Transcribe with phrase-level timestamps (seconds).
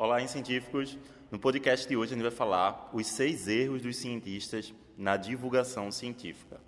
[0.00, 0.96] Olá, científicos!
[1.28, 5.90] No podcast de hoje a gente vai falar os seis erros dos cientistas na divulgação
[5.90, 6.60] científica.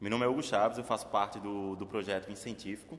[0.00, 2.98] Meu nome é Hugo Chaves, eu faço parte do, do projeto Científico.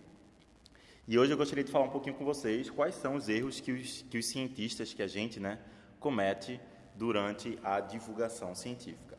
[1.05, 3.73] E hoje eu gostaria de falar um pouquinho com vocês quais são os erros que
[3.73, 5.59] os, que os cientistas, que a gente né,
[5.99, 6.57] comete
[6.99, 9.17] durante a divulgação científica.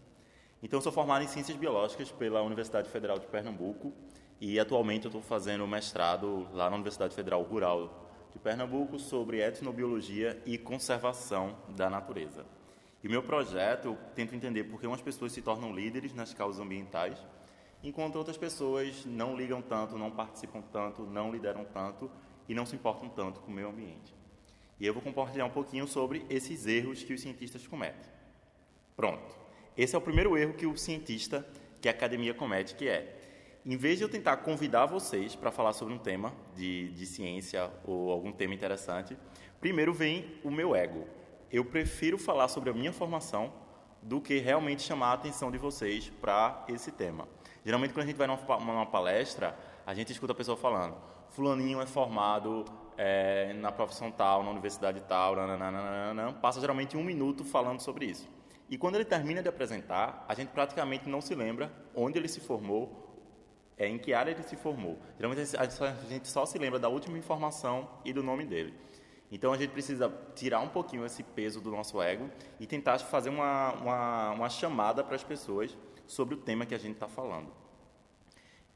[0.63, 3.95] Então, sou formado em Ciências Biológicas pela Universidade Federal de Pernambuco
[4.39, 10.59] e atualmente estou fazendo mestrado lá na Universidade Federal Rural de Pernambuco sobre etnobiologia e
[10.59, 12.45] conservação da natureza.
[13.03, 16.35] E o meu projeto, eu tento entender por que umas pessoas se tornam líderes nas
[16.35, 17.19] causas ambientais,
[17.83, 22.11] enquanto outras pessoas não ligam tanto, não participam tanto, não lideram tanto
[22.47, 24.20] e não se importam tanto com o meio ambiente.
[24.81, 28.11] E eu vou compartilhar um pouquinho sobre esses erros que os cientistas cometem.
[28.97, 29.39] Pronto.
[29.77, 31.47] Esse é o primeiro erro que o cientista,
[31.81, 33.17] que a academia comete, que é,
[33.65, 37.71] em vez de eu tentar convidar vocês para falar sobre um tema de, de ciência
[37.85, 39.17] ou algum tema interessante,
[39.61, 41.07] primeiro vem o meu ego.
[41.53, 43.53] Eu prefiro falar sobre a minha formação
[44.03, 47.29] do que realmente chamar a atenção de vocês para esse tema.
[47.65, 49.55] Geralmente, quando a gente vai numa, numa palestra,
[49.87, 50.97] a gente escuta a pessoa falando:
[51.29, 52.65] Fulaninho é formado
[53.03, 58.29] é, na profissão tal, na universidade tal, nananana, passa geralmente um minuto falando sobre isso.
[58.69, 62.41] E quando ele termina de apresentar, a gente praticamente não se lembra onde ele se
[62.41, 63.09] formou,
[63.79, 64.99] é, em que área ele se formou.
[65.19, 65.65] Geralmente a
[66.11, 68.75] gente só se lembra da última informação e do nome dele.
[69.33, 72.29] Então a gente precisa tirar um pouquinho esse peso do nosso ego
[72.61, 75.75] e tentar fazer uma, uma, uma chamada para as pessoas
[76.07, 77.51] sobre o tema que a gente está falando.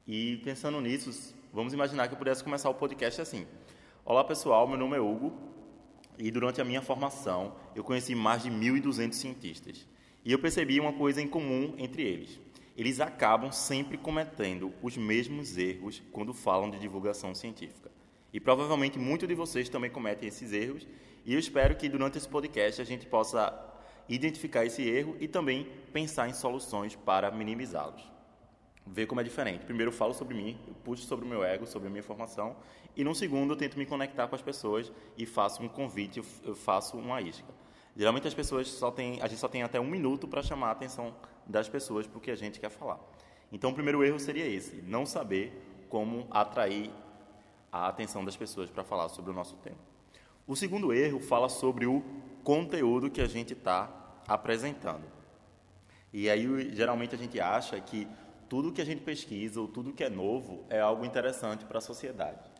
[0.06, 3.46] E pensando nisso, vamos imaginar que eu pudesse começar o podcast assim.
[4.06, 5.32] Olá pessoal, meu nome é Hugo
[6.18, 9.88] e durante a minha formação eu conheci mais de 1.200 cientistas
[10.22, 12.38] e eu percebi uma coisa em comum entre eles.
[12.76, 17.90] Eles acabam sempre cometendo os mesmos erros quando falam de divulgação científica.
[18.30, 20.86] E provavelmente muitos de vocês também cometem esses erros
[21.24, 23.58] e eu espero que durante esse podcast a gente possa
[24.06, 28.13] identificar esse erro e também pensar em soluções para minimizá-los
[28.86, 29.64] ver como é diferente.
[29.64, 32.56] Primeiro eu falo sobre mim, eu puxo sobre o meu ego, sobre a minha formação,
[32.96, 36.54] e no segundo eu tento me conectar com as pessoas e faço um convite, eu
[36.54, 37.52] faço uma isca.
[37.96, 40.72] Geralmente as pessoas só têm, a gente só tem até um minuto para chamar a
[40.72, 41.14] atenção
[41.46, 42.98] das pessoas porque a gente quer falar.
[43.52, 46.90] Então o primeiro erro seria esse, não saber como atrair
[47.70, 49.78] a atenção das pessoas para falar sobre o nosso tema.
[50.46, 52.02] O segundo erro fala sobre o
[52.42, 53.88] conteúdo que a gente está
[54.26, 55.04] apresentando.
[56.12, 58.06] E aí geralmente a gente acha que
[58.48, 61.80] tudo que a gente pesquisa ou tudo que é novo é algo interessante para a
[61.80, 62.50] sociedade.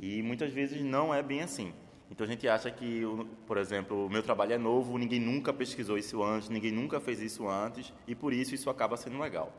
[0.00, 1.72] E muitas vezes não é bem assim.
[2.10, 3.02] Então a gente acha que,
[3.46, 7.20] por exemplo, o meu trabalho é novo, ninguém nunca pesquisou isso antes, ninguém nunca fez
[7.20, 9.52] isso antes, e por isso isso acaba sendo legal.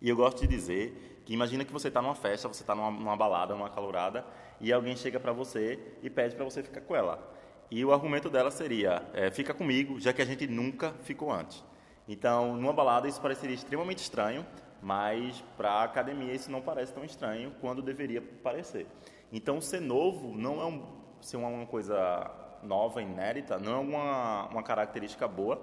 [0.00, 2.90] E eu gosto de dizer que imagina que você está numa festa, você está numa,
[2.90, 4.26] numa, balada, numa calorada,
[4.60, 7.32] e alguém chega para você e pede para você ficar com ela.
[7.70, 11.64] E o argumento dela seria: é, fica comigo, já que a gente nunca ficou antes.
[12.06, 14.44] Então, numa balada isso pareceria extremamente estranho,
[14.84, 18.86] mas para a academia isso não parece tão estranho quando deveria parecer.
[19.32, 20.86] Então, ser novo não é um,
[21.22, 22.30] ser uma coisa
[22.62, 25.56] nova, inédita, não é uma, uma característica boa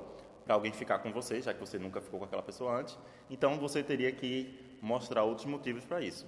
[0.43, 2.97] para alguém ficar com você, já que você nunca ficou com aquela pessoa antes.
[3.29, 6.25] Então, você teria que mostrar outros motivos para isso.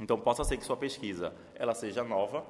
[0.00, 2.42] Então, possa ser que sua pesquisa ela seja nova,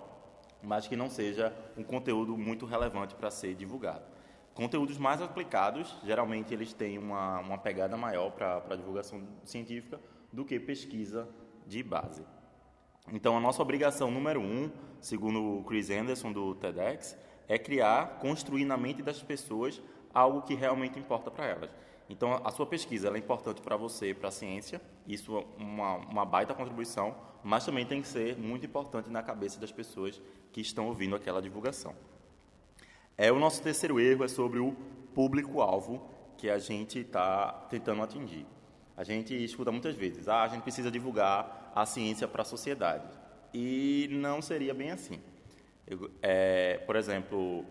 [0.62, 4.13] mas que não seja um conteúdo muito relevante para ser divulgado.
[4.54, 10.00] Conteúdos mais aplicados, geralmente eles têm uma, uma pegada maior para a divulgação científica
[10.32, 11.28] do que pesquisa
[11.66, 12.24] de base.
[13.12, 14.70] Então, a nossa obrigação número um,
[15.00, 17.16] segundo o Chris Anderson do TEDx,
[17.48, 19.82] é criar, construir na mente das pessoas
[20.14, 21.70] algo que realmente importa para elas.
[22.08, 26.24] Então, a sua pesquisa é importante para você, para a ciência, isso é uma, uma
[26.24, 30.22] baita contribuição, mas também tem que ser muito importante na cabeça das pessoas
[30.52, 31.94] que estão ouvindo aquela divulgação.
[33.16, 34.72] É, o nosso terceiro erro é sobre o
[35.14, 38.44] público-alvo que a gente está tentando atingir.
[38.96, 43.06] A gente escuta muitas vezes, ah, a gente precisa divulgar a ciência para a sociedade.
[43.52, 45.20] E não seria bem assim.
[45.86, 47.64] Eu, é, por exemplo,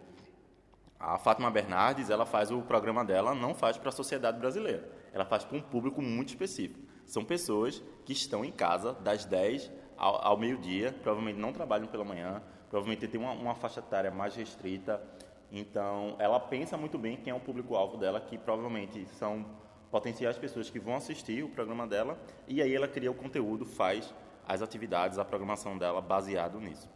[0.97, 4.89] a Fátima Bernardes, ela faz o programa dela, não faz para a sociedade brasileira.
[5.11, 6.79] Ela faz para um público muito específico.
[7.05, 12.05] São pessoas que estão em casa das 10 ao, ao meio-dia, provavelmente não trabalham pela
[12.05, 15.01] manhã, provavelmente tem uma, uma faixa etária mais restrita,
[15.55, 19.45] então, ela pensa muito bem quem é o público-alvo dela, que provavelmente são
[19.91, 22.17] potenciais pessoas que vão assistir o programa dela,
[22.47, 24.11] e aí ela cria o conteúdo, faz
[24.47, 26.89] as atividades, a programação dela baseado nisso.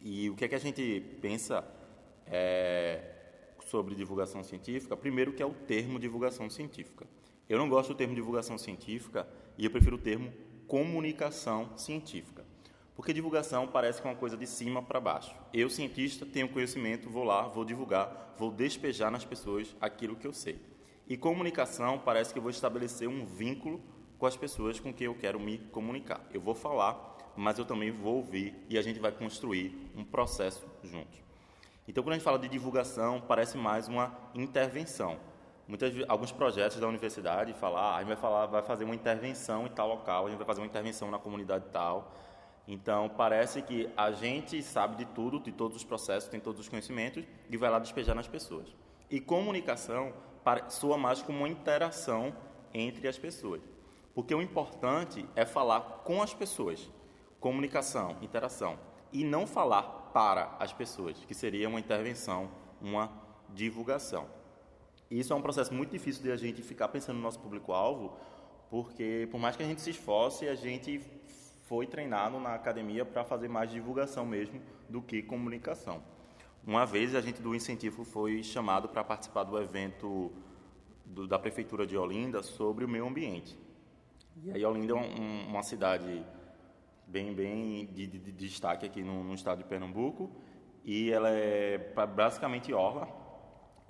[0.00, 1.64] E o que é que a gente pensa
[2.28, 3.10] é,
[3.64, 7.08] sobre divulgação científica, primeiro que é o termo divulgação científica.
[7.48, 9.26] Eu não gosto do termo divulgação científica
[9.58, 10.32] e eu prefiro o termo
[10.68, 12.44] comunicação científica.
[12.94, 15.34] Porque divulgação parece que é uma coisa de cima para baixo.
[15.52, 20.32] Eu, cientista, tenho conhecimento, vou lá, vou divulgar, vou despejar nas pessoas aquilo que eu
[20.32, 20.60] sei.
[21.06, 23.82] E comunicação parece que eu vou estabelecer um vínculo
[24.18, 26.20] com as pessoas com quem eu quero me comunicar.
[26.32, 30.64] Eu vou falar, mas eu também vou ouvir e a gente vai construir um processo
[30.82, 31.22] juntos.
[31.86, 35.18] Então, quando a gente fala de divulgação, parece mais uma intervenção.
[35.66, 39.66] Muitas, alguns projetos da universidade falam, ah, a gente vai, falar, vai fazer uma intervenção
[39.66, 42.12] em tal local, a gente vai fazer uma intervenção na comunidade tal.
[42.66, 46.68] Então, parece que a gente sabe de tudo, de todos os processos, tem todos os
[46.68, 48.68] conhecimentos e vai lá despejar nas pessoas.
[49.10, 50.12] E comunicação
[50.68, 52.34] soa mais como uma interação
[52.72, 53.62] entre as pessoas.
[54.14, 56.90] Porque o importante é falar com as pessoas.
[57.38, 58.78] Comunicação, interação.
[59.12, 59.82] E não falar
[60.14, 62.50] para as pessoas, que seria uma intervenção,
[62.80, 63.10] uma
[63.50, 64.26] divulgação.
[65.10, 68.16] Isso é um processo muito difícil de a gente ficar pensando no nosso público-alvo,
[68.70, 71.00] porque por mais que a gente se esforce, a gente
[71.74, 76.00] foi treinado na academia para fazer mais divulgação mesmo do que comunicação.
[76.64, 80.30] Uma vez a gente do incentivo foi chamado para participar do evento
[81.04, 83.58] do, da prefeitura de Olinda sobre o meio ambiente.
[84.44, 86.24] E aí Olinda é um, uma cidade
[87.08, 90.30] bem bem de, de, de destaque aqui no, no, estado de Pernambuco
[90.84, 91.76] e ela é
[92.14, 93.08] basicamente orla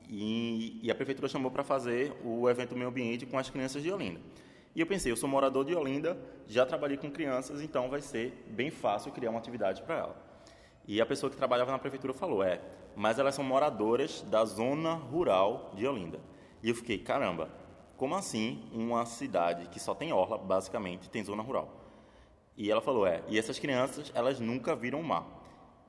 [0.08, 3.92] e, e a prefeitura chamou para fazer o evento meio ambiente com as crianças de
[3.92, 4.20] Olinda.
[4.74, 6.18] E eu pensei, eu sou morador de Olinda,
[6.48, 10.16] já trabalhei com crianças, então vai ser bem fácil criar uma atividade para ela.
[10.86, 12.60] E a pessoa que trabalhava na prefeitura falou, é,
[12.96, 16.18] mas elas são moradoras da zona rural de Olinda.
[16.62, 17.48] E eu fiquei, caramba,
[17.96, 21.68] como assim uma cidade que só tem orla, basicamente, tem zona rural?
[22.56, 25.24] E ela falou, é, e essas crianças, elas nunca viram o mar.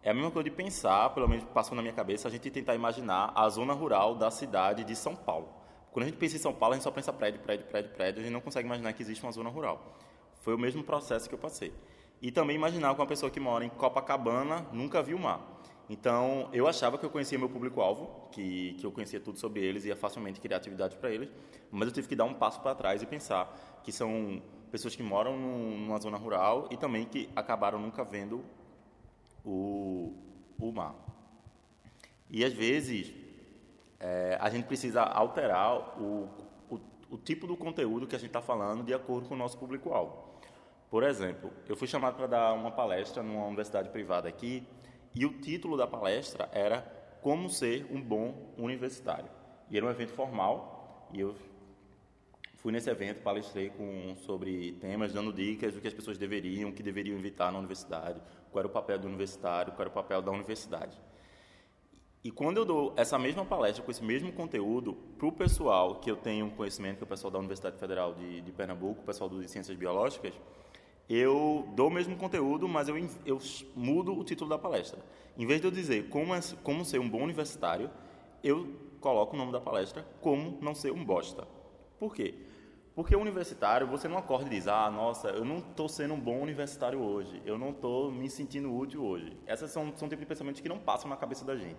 [0.04, 2.76] É a mesma coisa de pensar, pelo menos passou na minha cabeça, a gente tentar
[2.76, 5.65] imaginar a zona rural da cidade de São Paulo.
[5.96, 8.20] Quando a gente pensa em São Paulo, a gente só pensa prédio, prédio, prédio, prédio,
[8.20, 9.98] a gente não consegue imaginar que existe uma zona rural.
[10.42, 11.72] Foi o mesmo processo que eu passei.
[12.22, 15.62] E também imaginar que uma pessoa que mora em Copacabana nunca viu o mar.
[15.90, 19.86] Então, eu achava que eu conhecia meu público-alvo, que, que eu conhecia tudo sobre eles
[19.86, 21.30] e ia facilmente criar atividade para eles,
[21.72, 25.02] mas eu tive que dar um passo para trás e pensar que são pessoas que
[25.02, 28.44] moram numa zona rural e também que acabaram nunca vendo
[29.46, 30.14] o,
[30.60, 30.94] o mar.
[32.30, 33.14] E às vezes
[34.00, 36.30] é, a gente precisa alterar o,
[36.70, 39.58] o, o tipo do conteúdo que a gente está falando de acordo com o nosso
[39.58, 40.36] público-alvo.
[40.90, 44.68] Por exemplo, eu fui chamado para dar uma palestra numa universidade privada aqui
[45.14, 46.82] e o título da palestra era
[47.22, 49.30] Como Ser um Bom Universitário.
[49.70, 51.36] E era um evento formal e eu
[52.58, 56.82] fui nesse evento, palestrei com, sobre temas, dando dicas do que as pessoas deveriam, que
[56.82, 58.20] deveriam evitar na universidade,
[58.52, 61.00] qual era o papel do universitário, qual era o papel da universidade.
[62.26, 66.10] E quando eu dou essa mesma palestra com esse mesmo conteúdo para o pessoal que
[66.10, 69.30] eu tenho conhecimento, que é o pessoal da Universidade Federal de, de Pernambuco, o pessoal
[69.30, 70.34] de Ciências Biológicas,
[71.08, 73.40] eu dou o mesmo conteúdo, mas eu, eu
[73.76, 74.98] mudo o título da palestra.
[75.38, 77.92] Em vez de eu dizer como, é, como ser um bom universitário,
[78.44, 81.48] eu coloco o nome da palestra como não ser um bosta.
[82.00, 82.34] Por quê?
[82.96, 86.42] Porque universitário, você não acorda e diz, ah, nossa, eu não estou sendo um bom
[86.42, 89.38] universitário hoje, eu não estou me sentindo útil hoje.
[89.46, 91.78] Essas são, são tipos de pensamentos que não passam na cabeça da gente.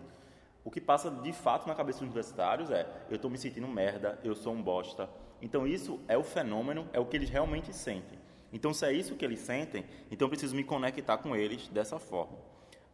[0.66, 4.18] O que passa de fato na cabeça dos universitários é: eu estou me sentindo merda,
[4.24, 5.08] eu sou um bosta.
[5.40, 8.18] Então, isso é o fenômeno, é o que eles realmente sentem.
[8.52, 12.00] Então, se é isso que eles sentem, então eu preciso me conectar com eles dessa
[12.00, 12.36] forma.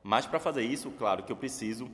[0.02, 1.90] Mas, para fazer isso, claro que eu preciso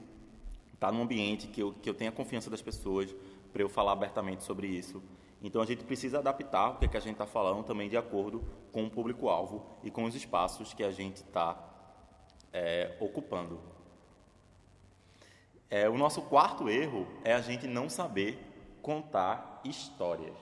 [0.75, 3.14] estar num ambiente que eu, que eu tenha confiança das pessoas,
[3.52, 5.00] para eu falar abertamente sobre isso.
[5.40, 7.97] Então, a gente precisa adaptar o que, é que a gente está falando também de
[7.97, 8.42] acordo
[8.73, 11.56] com o público-alvo e com os espaços que a gente está
[12.52, 13.77] é, ocupando.
[15.70, 18.38] É, o nosso quarto erro é a gente não saber
[18.80, 20.34] contar histórias.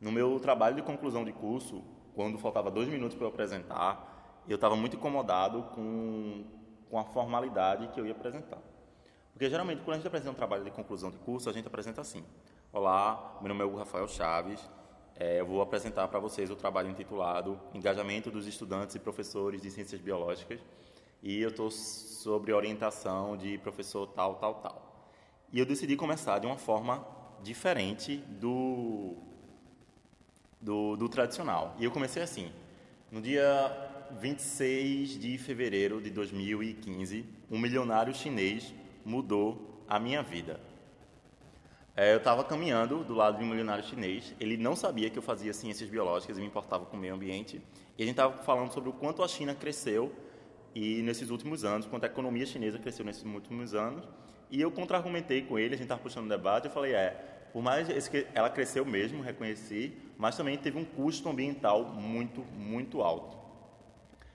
[0.00, 1.82] No meu trabalho de conclusão de curso,
[2.14, 6.44] quando faltava dois minutos para eu apresentar, eu estava muito incomodado com,
[6.88, 8.58] com a formalidade que eu ia apresentar.
[9.32, 12.00] Porque geralmente, quando a gente apresenta um trabalho de conclusão de curso, a gente apresenta
[12.00, 12.24] assim:
[12.72, 14.60] Olá, meu nome é Rafael Chaves.
[15.16, 19.70] É, eu vou apresentar para vocês o trabalho intitulado Engajamento dos Estudantes e Professores de
[19.70, 20.60] Ciências Biológicas
[21.22, 25.06] e eu estou sobre orientação de professor tal, tal, tal.
[25.52, 27.06] E eu decidi começar de uma forma
[27.42, 29.16] diferente do,
[30.60, 31.76] do, do tradicional.
[31.78, 32.50] E eu comecei assim.
[33.10, 33.70] No dia
[34.18, 38.74] 26 de fevereiro de 2015, um milionário chinês
[39.04, 40.58] mudou a minha vida.
[41.94, 44.34] É, eu estava caminhando do lado de um milionário chinês.
[44.40, 47.60] Ele não sabia que eu fazia ciências biológicas e me importava com o meio ambiente.
[47.98, 50.10] E a gente estava falando sobre o quanto a China cresceu
[50.74, 54.08] e nesses últimos anos, quanto a economia chinesa cresceu nesses últimos anos,
[54.52, 57.10] E eu contra-argumentei com ele, a gente estava puxando um debate, eu falei, é,
[57.54, 63.00] por mais que ela cresceu mesmo, reconheci, mas também teve um custo ambiental muito, muito
[63.00, 63.34] alto.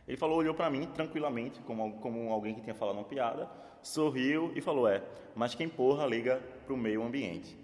[0.08, 3.48] Ele falou, olhou para mim tranquilamente, como, como alguém que tinha falado uma piada,
[3.84, 5.04] sorriu e falou, é,
[5.36, 7.56] mas quem porra liga para o meio ambiente?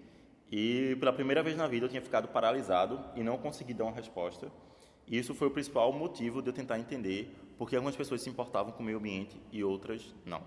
[0.52, 3.94] E pela primeira vez na vida eu tinha ficado paralisado e não consegui dar uma
[3.94, 4.52] resposta.
[5.08, 8.30] E isso foi o principal motivo de eu tentar entender por que algumas pessoas se
[8.30, 10.42] importavam com o meio ambiente e outras não.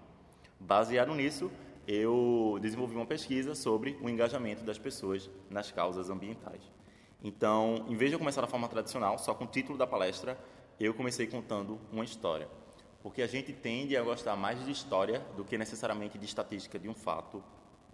[0.58, 1.50] Baseado nisso,
[1.86, 6.62] eu desenvolvi uma pesquisa sobre o engajamento das pessoas nas causas ambientais.
[7.22, 10.38] Então, em vez de eu começar da forma tradicional, só com o título da palestra,
[10.78, 12.48] eu comecei contando uma história.
[13.02, 16.88] Porque a gente tende a gostar mais de história do que necessariamente de estatística de
[16.88, 17.42] um fato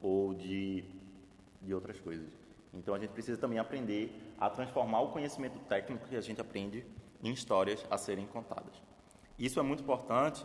[0.00, 0.84] ou de,
[1.60, 2.32] de outras coisas.
[2.72, 6.84] Então, a gente precisa também aprender a transformar o conhecimento técnico que a gente aprende
[7.22, 8.91] em histórias a serem contadas.
[9.42, 10.44] Isso é muito importante.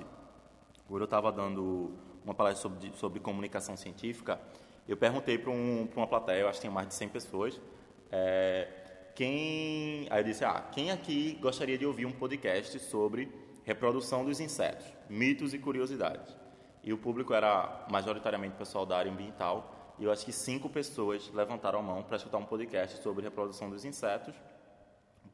[0.87, 1.91] Quando eu estava dando
[2.25, 4.41] uma palestra sobre, sobre comunicação científica,
[4.87, 7.61] eu perguntei para um, uma plateia, eu acho que tinha mais de 100 pessoas,
[8.11, 8.67] é,
[9.13, 10.07] quem...
[10.09, 13.31] Aí eu disse, ah, quem aqui gostaria de ouvir um podcast sobre
[13.63, 16.35] reprodução dos insetos, mitos e curiosidades?
[16.83, 21.31] E o público era majoritariamente pessoal da área ambiental, e eu acho que cinco pessoas
[21.35, 24.33] levantaram a mão para escutar um podcast sobre reprodução dos insetos,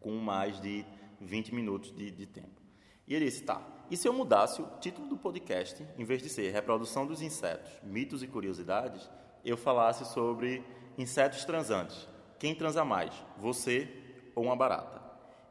[0.01, 0.83] com mais de
[1.21, 2.62] 20 minutos de, de tempo.
[3.07, 6.29] E ele disse, tá, e se eu mudasse o título do podcast, em vez de
[6.29, 9.09] ser Reprodução dos Insetos, Mitos e Curiosidades,
[9.43, 10.63] eu falasse sobre
[10.97, 12.07] insetos transantes.
[12.39, 13.89] Quem transa mais, você
[14.33, 15.01] ou uma barata?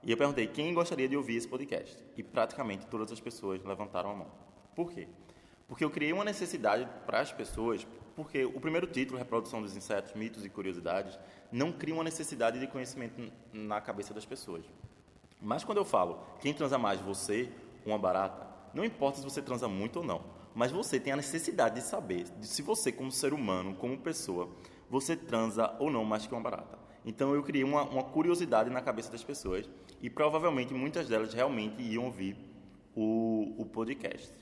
[0.02, 1.96] E eu perguntei quem gostaria de ouvir esse podcast.
[2.16, 4.30] E praticamente todas as pessoas levantaram a mão.
[4.74, 5.06] Por quê?
[5.68, 10.12] Porque eu criei uma necessidade para as pessoas, porque o primeiro título, Reprodução dos Insetos,
[10.14, 11.18] Mitos e Curiosidades,
[11.52, 14.64] não cria uma necessidade de conhecimento na cabeça das pessoas.
[15.42, 17.50] Mas quando eu falo quem transa mais, você
[17.84, 20.22] uma barata, não importa se você transa muito ou não,
[20.54, 24.48] mas você tem a necessidade de saber se você, como ser humano, como pessoa,
[24.88, 26.78] você transa ou não mais que uma barata.
[27.04, 29.68] Então eu criei uma, uma curiosidade na cabeça das pessoas
[30.00, 32.36] e provavelmente muitas delas realmente iam ouvir
[32.94, 34.32] o, o podcast.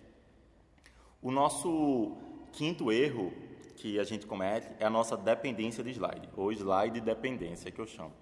[1.23, 2.17] O nosso
[2.53, 3.33] quinto erro
[3.77, 7.87] que a gente comete é a nossa dependência de slide, ou slide dependência, que eu
[7.87, 8.13] chamo.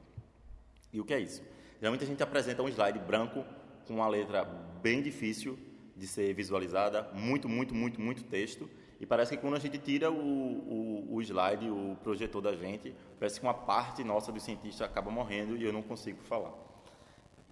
[0.92, 1.42] E o que é isso?
[1.80, 3.44] Geralmente a gente apresenta um slide branco
[3.86, 4.44] com uma letra
[4.82, 5.58] bem difícil
[5.96, 8.68] de ser visualizada, muito, muito, muito, muito texto.
[9.00, 12.94] E parece que quando a gente tira o, o, o slide, o projetor da gente,
[13.18, 16.52] parece que uma parte nossa do cientista acaba morrendo e eu não consigo falar.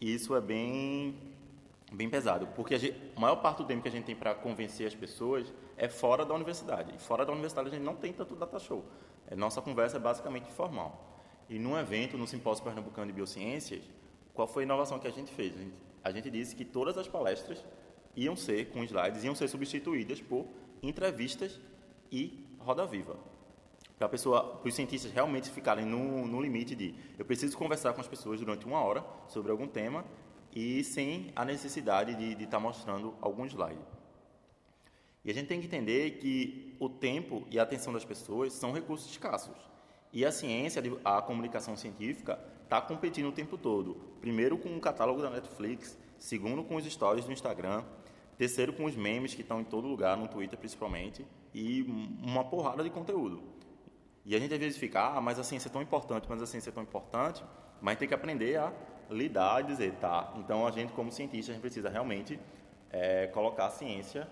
[0.00, 1.16] E isso é bem,
[1.92, 4.34] bem pesado, porque a, gente, a maior parte do tempo que a gente tem para
[4.34, 6.92] convencer as pessoas é fora da universidade.
[6.94, 8.84] E fora da universidade a gente não tem tanto data show.
[9.28, 11.22] É, nossa conversa é basicamente informal.
[11.48, 13.82] E num evento, no Simpósio Pernambucano de Biociências,
[14.36, 15.52] qual foi a inovação que a gente fez?
[15.56, 17.64] A gente a gente disse que todas as palestras
[18.14, 20.46] iam ser, com slides, iam ser substituídas por
[20.80, 21.60] entrevistas
[22.12, 23.16] e roda viva.
[23.98, 28.00] Para pessoa, para os cientistas realmente ficarem no, no limite de eu preciso conversar com
[28.00, 30.04] as pessoas durante uma hora sobre algum tema
[30.54, 33.80] e sem a necessidade de estar tá mostrando algum slide.
[35.24, 38.70] E a gente tem que entender que o tempo e a atenção das pessoas são
[38.70, 39.56] recursos escassos.
[40.12, 43.94] E a ciência, a comunicação científica, está competindo o tempo todo.
[44.20, 47.84] Primeiro com o catálogo da Netflix, segundo com os stories do Instagram,
[48.36, 51.82] terceiro com os memes que estão em todo lugar, no Twitter principalmente, e
[52.22, 53.42] uma porrada de conteúdo.
[54.24, 56.46] E a gente às vezes fica, ah, mas a ciência é tão importante, mas a
[56.46, 57.44] ciência é tão importante,
[57.80, 58.72] mas tem que aprender a
[59.08, 62.38] lidar e dizer, tá, então a gente como cientista, a gente precisa realmente
[62.90, 64.28] é, colocar a ciência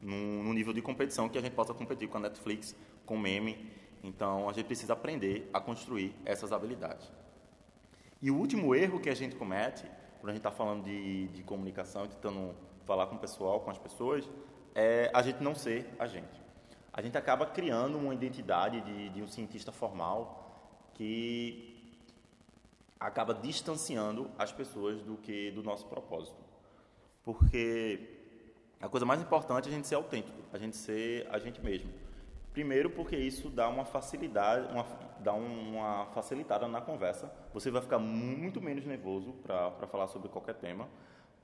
[0.00, 2.74] num, nível de competição que a gente possa competir com a Netflix,
[3.06, 3.70] com meme,
[4.02, 7.10] então a gente precisa aprender a construir essas habilidades.
[8.24, 9.84] E o último erro que a gente comete,
[10.18, 12.54] quando a gente está falando de, de comunicação, tentando
[12.86, 14.26] falar com o pessoal, com as pessoas,
[14.74, 16.40] é a gente não ser a gente.
[16.90, 22.00] A gente acaba criando uma identidade de, de um cientista formal que
[22.98, 26.42] acaba distanciando as pessoas do que do nosso propósito.
[27.22, 28.08] Porque
[28.80, 31.92] a coisa mais importante é a gente ser autêntico, a gente ser a gente mesmo.
[32.54, 34.86] Primeiro porque isso dá uma facilidade, uma,
[35.18, 37.28] dá uma facilitada na conversa.
[37.52, 40.88] Você vai ficar muito menos nervoso para falar sobre qualquer tema.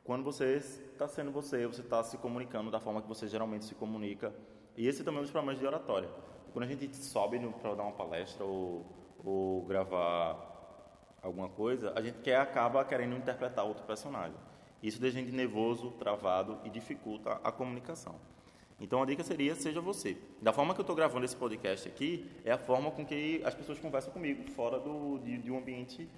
[0.04, 3.74] Quando você está sendo você, você está se comunicando da forma que você geralmente se
[3.74, 4.32] comunica.
[4.76, 6.08] E esse também é um dos problemas de oratória.
[6.52, 8.86] Quando a gente sobe para dar uma palestra ou,
[9.24, 14.38] ou gravar alguma coisa, a gente quer acaba querendo interpretar outro personagem.
[14.80, 18.14] Isso deixa a gente nervoso, travado e dificulta a comunicação.
[18.80, 20.16] Então a dica seria seja você.
[20.40, 23.54] Da forma que eu estou gravando esse podcast aqui, é a forma com que as
[23.54, 26.08] pessoas conversam comigo, fora do, de, de um ambiente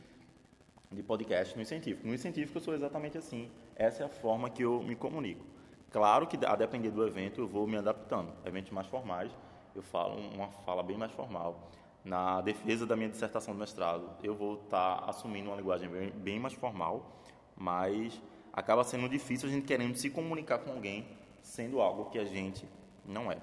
[0.91, 2.07] de podcast no científico.
[2.07, 3.51] No científico eu sou exatamente assim.
[3.75, 5.45] Essa é a forma que eu me comunico.
[5.91, 8.33] Claro que a depender do evento eu vou me adaptando.
[8.45, 9.33] Eventos mais formais
[9.75, 11.71] eu falo uma fala bem mais formal.
[12.05, 16.11] Na defesa da minha dissertação de mestrado, eu vou estar tá assumindo uma linguagem bem,
[16.11, 17.23] bem mais formal,
[17.57, 18.21] mas
[18.53, 21.07] acaba sendo difícil a gente querendo se comunicar com alguém
[21.43, 22.67] sendo algo que a gente
[23.05, 23.39] não é.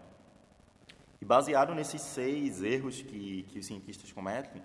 [1.21, 4.61] E baseado nesses seis erros que, que os cientistas cometem,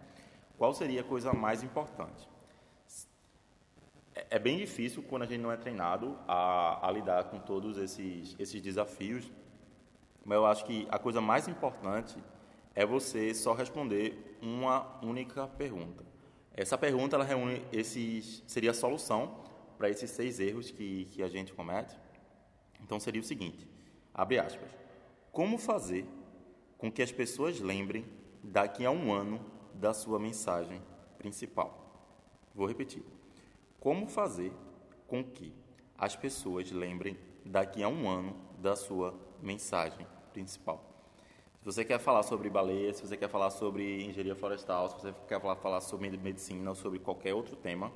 [0.57, 2.29] qual seria a coisa mais importante?
[4.14, 7.76] É, é bem difícil quando a gente não é treinado a, a lidar com todos
[7.76, 9.31] esses, esses desafios,
[10.25, 12.17] mas eu acho que a coisa mais importante
[12.75, 16.05] é você só responder uma única pergunta.
[16.57, 19.43] Essa pergunta ela reúne esses seria a solução
[19.76, 21.97] para esses seis erros que, que a gente comete.
[22.85, 23.67] Então seria o seguinte:
[24.12, 24.71] abre aspas.
[25.33, 26.07] Como fazer
[26.79, 28.05] com que as pessoas lembrem
[28.43, 29.41] daqui a um ano
[29.75, 30.81] da sua mensagem
[31.19, 31.81] principal?
[32.55, 33.03] Vou repetir.
[33.81, 34.53] Como fazer
[35.09, 35.53] com que
[35.99, 40.95] as pessoas lembrem daqui a um ano da sua mensagem principal?
[41.61, 45.14] Se você quer falar sobre baleia, se você quer falar sobre engenharia florestal, se você
[45.26, 47.91] quer falar, sobre medicina ou sobre qualquer outro tema,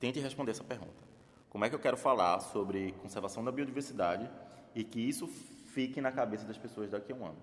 [0.00, 1.15] tente responder essa pergunta.
[1.50, 4.28] Como é que eu quero falar sobre conservação da biodiversidade
[4.74, 7.38] e que isso fique na cabeça das pessoas daqui a um ano?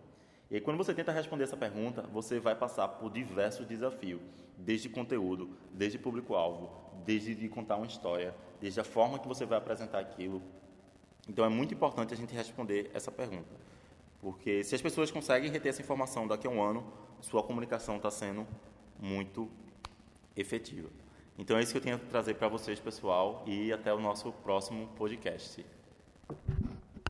[0.52, 4.22] E aí, quando você tenta responder essa pergunta, você vai passar por diversos desafios,
[4.58, 6.70] desde conteúdo, desde público-alvo,
[7.06, 10.44] desde de contar uma história, desde a forma que você vai apresentar aquilo.
[11.28, 13.56] Então, é muito importante a gente responder essa pergunta,
[14.22, 16.86] porque se as pessoas conseguem reter essa informação daqui a um ano,
[17.20, 18.46] sua comunicação está sendo
[19.00, 19.50] muito
[20.36, 20.90] efetiva.
[21.38, 24.32] Então, é isso que eu tenho a trazer para vocês, pessoal, e até o nosso
[24.32, 25.66] próximo podcast.